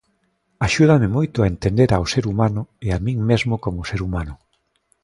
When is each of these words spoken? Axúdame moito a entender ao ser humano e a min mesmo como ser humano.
Axúdame 0.65 1.07
moito 1.15 1.37
a 1.39 1.49
entender 1.53 1.89
ao 1.93 2.05
ser 2.13 2.23
humano 2.31 2.61
e 2.85 2.87
a 2.97 2.99
min 3.05 3.17
mesmo 3.29 3.55
como 3.65 3.87
ser 3.89 3.99
humano. 4.05 4.33